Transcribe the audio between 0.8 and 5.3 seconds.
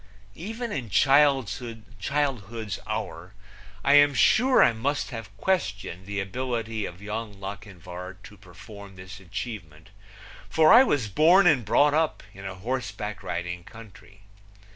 childhood's hour I am sure I must